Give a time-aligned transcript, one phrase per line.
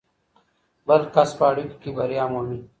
[0.87, 2.59] بل کس په اړیکو کې بریا مومي.